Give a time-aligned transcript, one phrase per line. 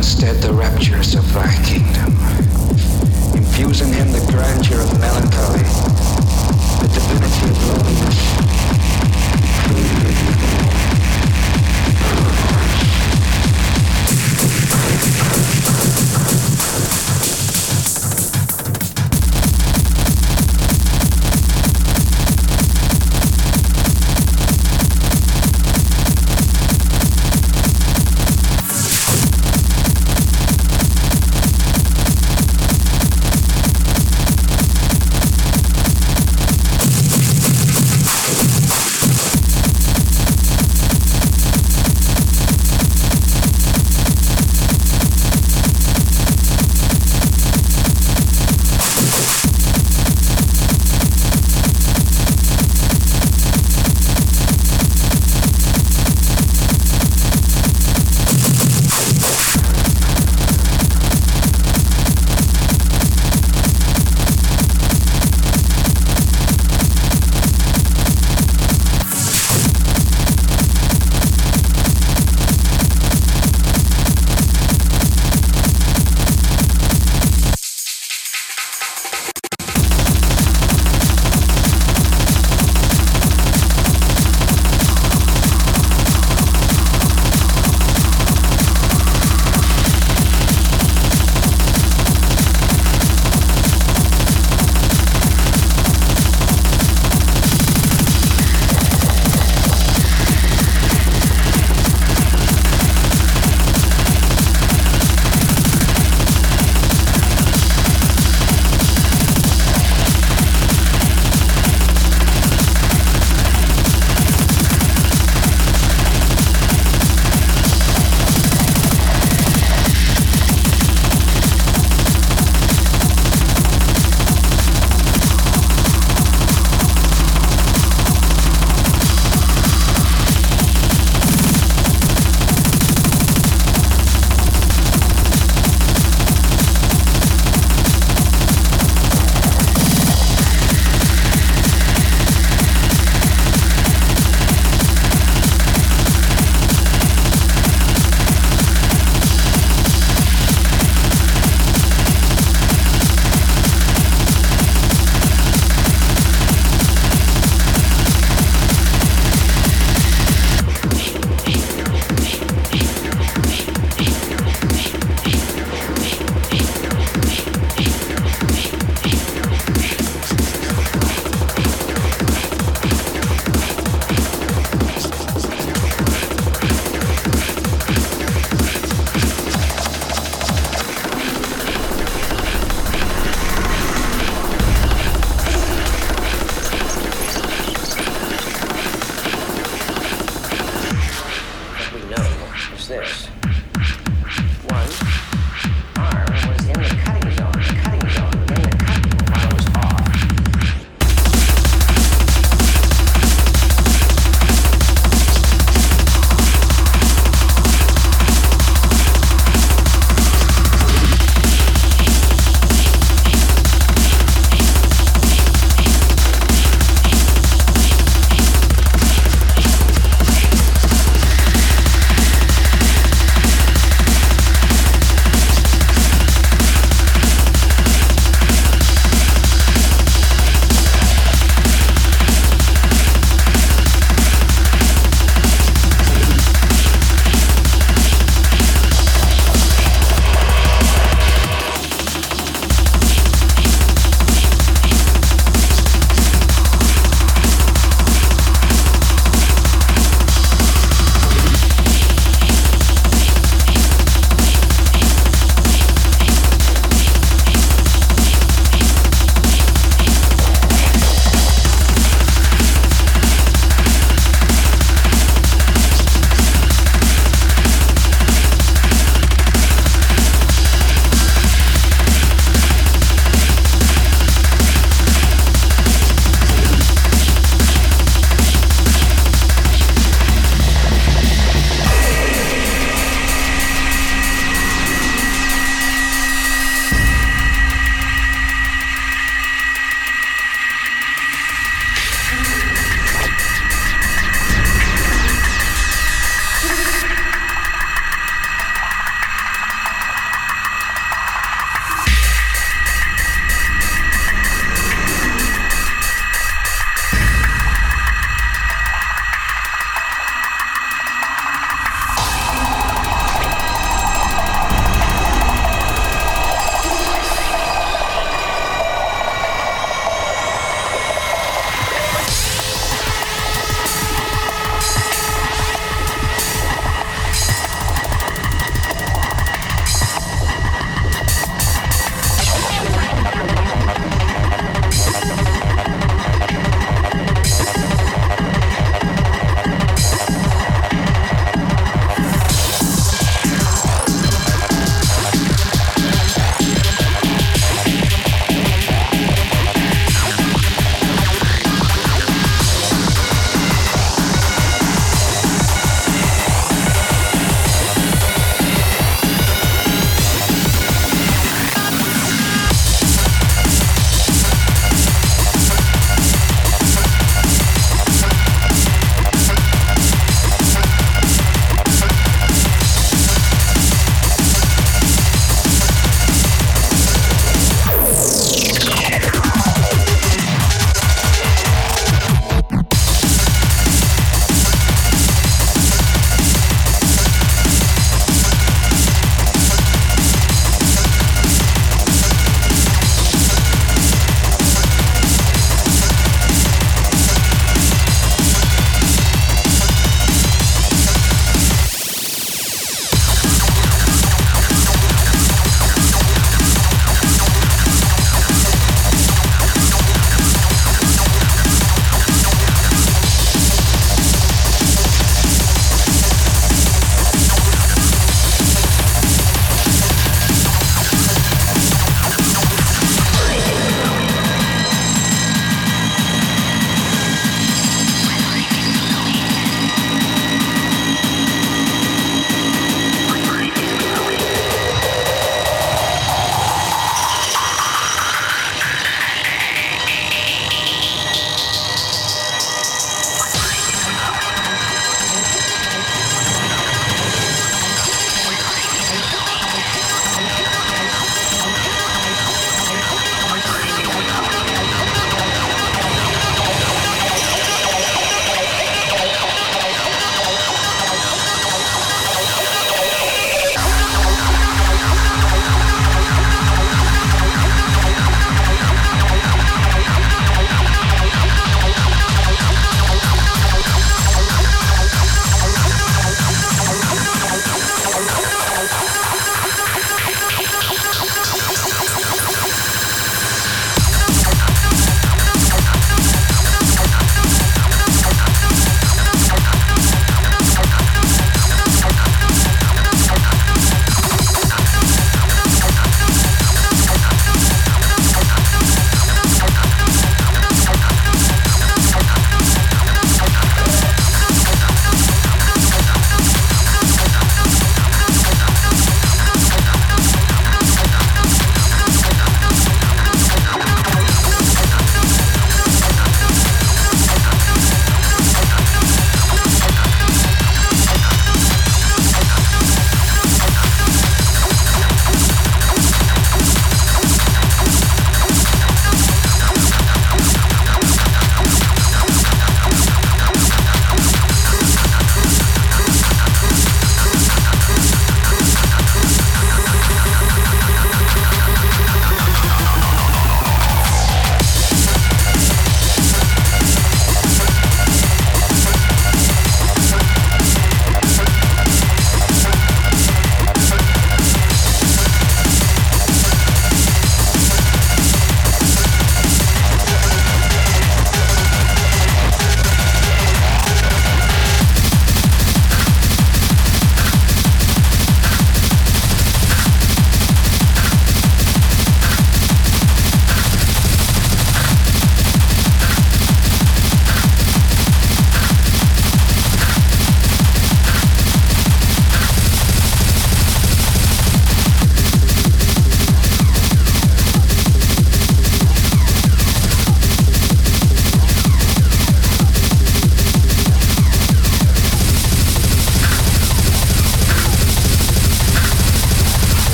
[0.00, 2.16] Instead the raptures of thy kingdom.
[3.36, 5.62] Infuse in him the grandeur of melancholy,
[6.80, 8.20] the divinity of loneliness.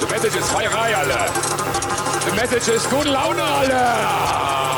[0.00, 1.30] The message is Feierei, alle.
[2.24, 4.73] The message is gute Laune, alle.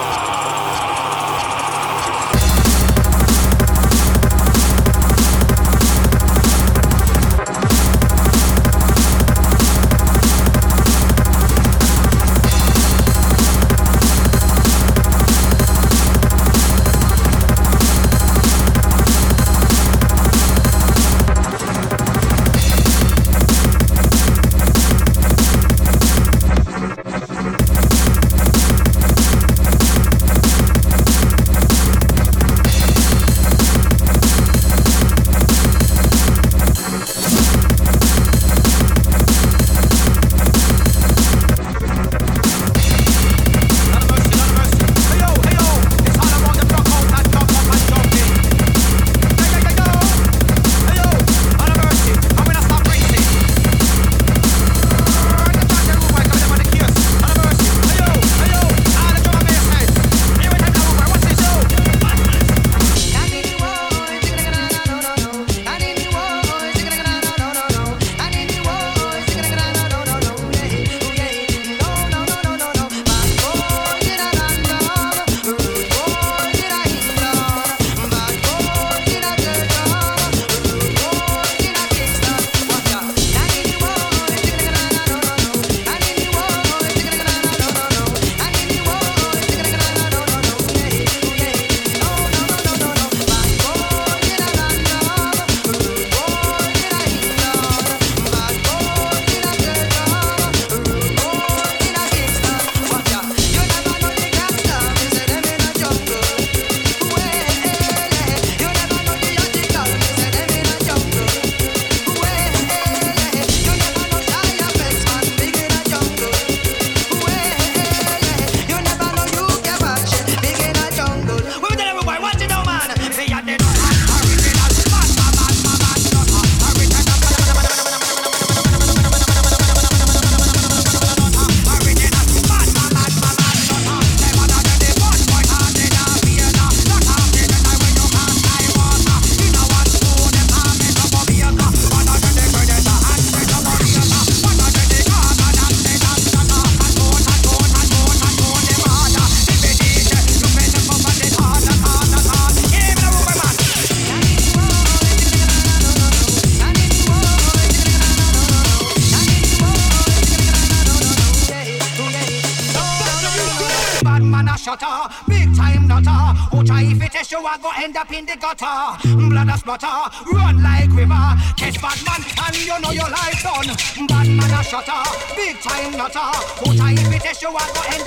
[169.65, 171.27] A run like river.
[171.57, 173.69] Catch bad man, and you know your life done.
[174.07, 175.03] Bad man a shutter,
[175.35, 176.31] big time nutter.
[176.61, 178.06] Who try if it test you, I go end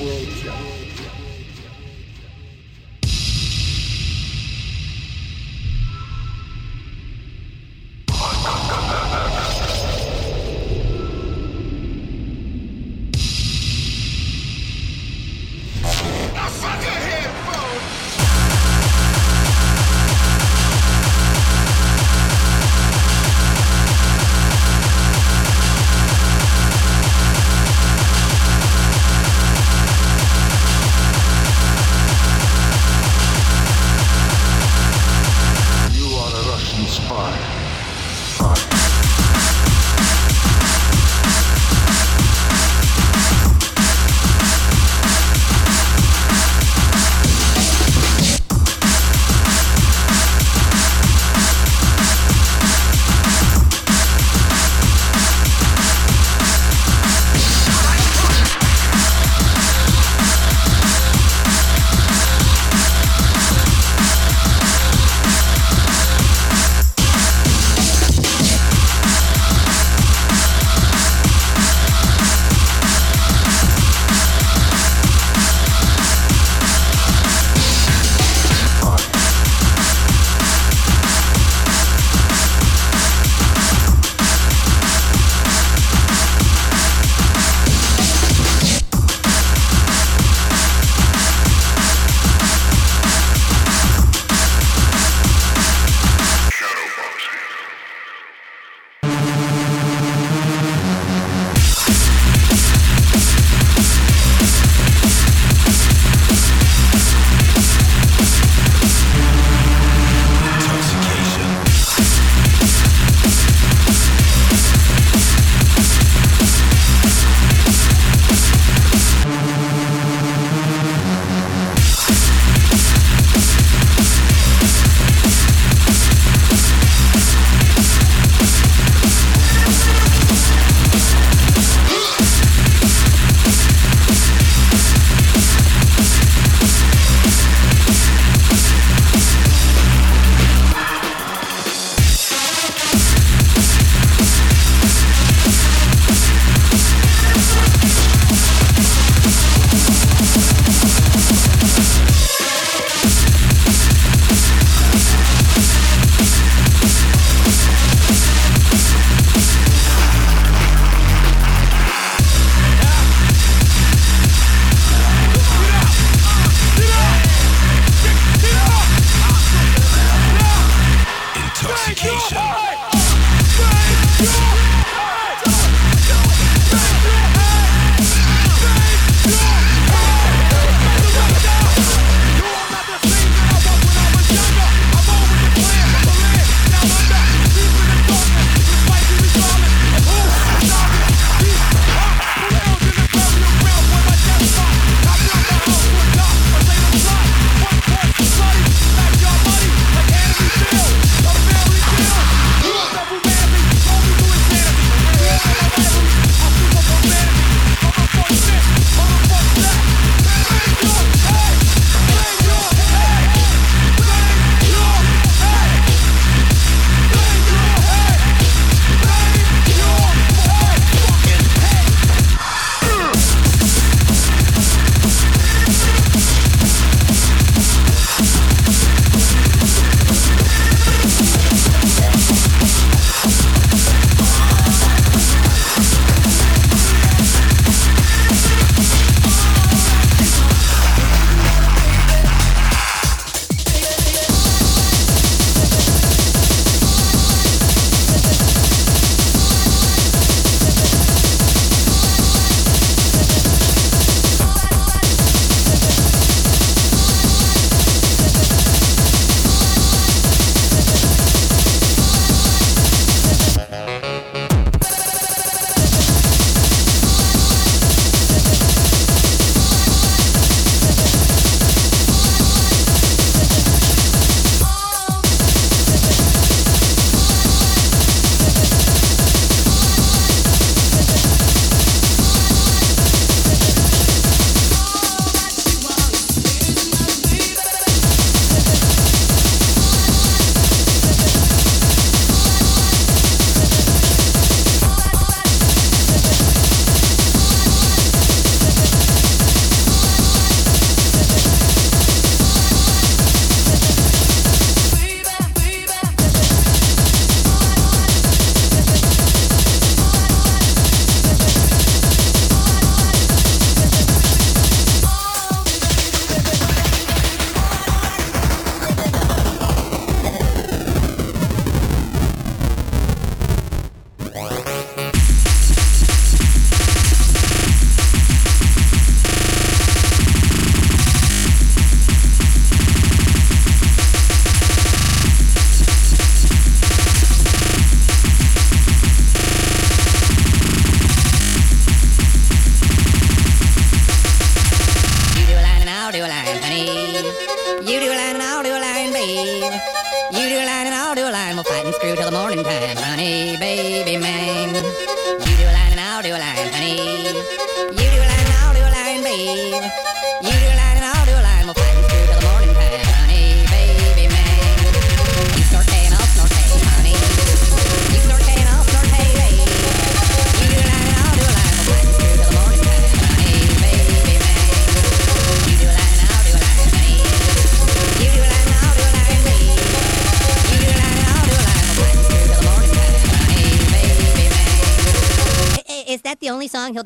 [0.00, 1.15] world.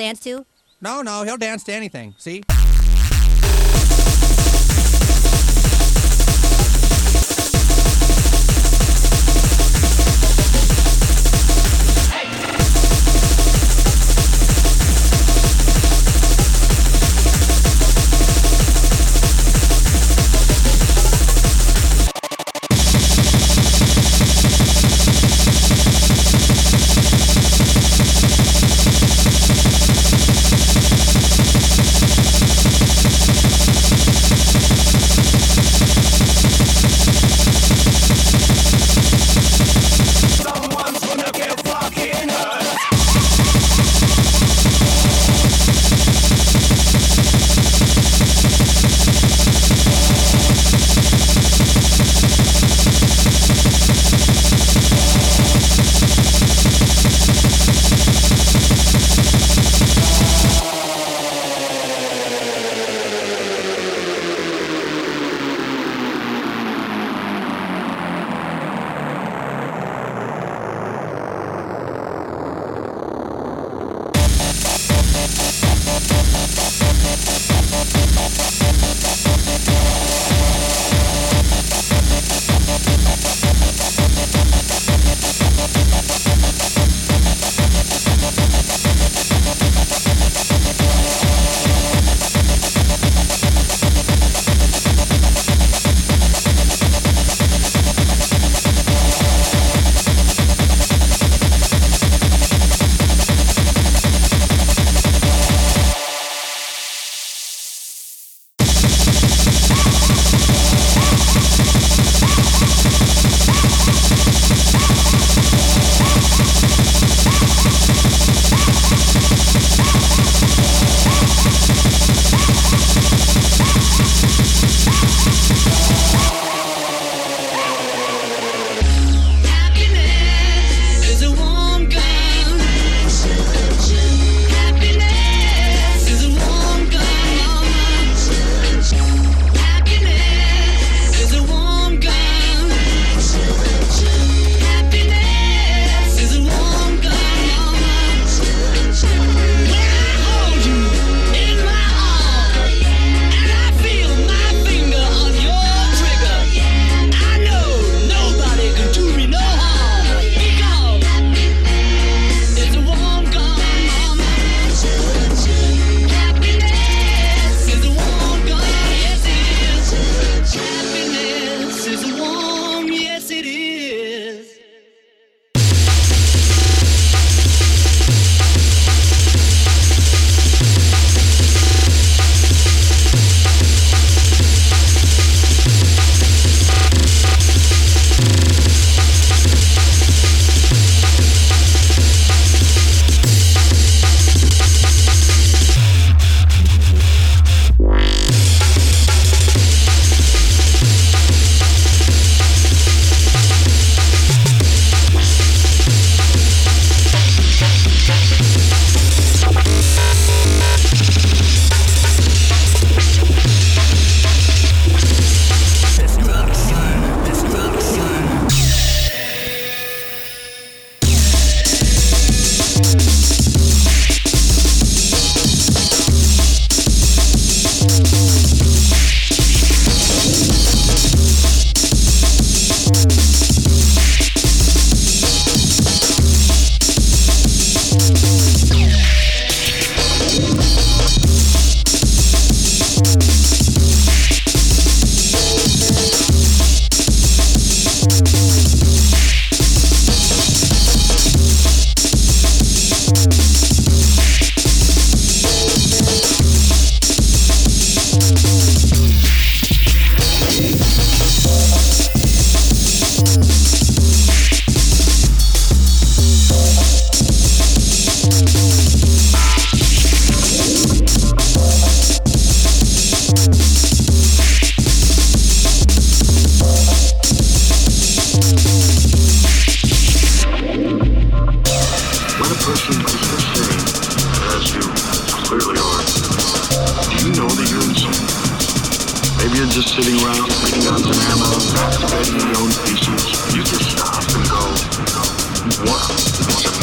[0.01, 0.47] Dance to?
[0.81, 2.15] No, no, he'll dance to anything.
[2.19, 2.43] See?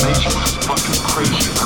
[0.07, 1.56] Amazing how fucking crazy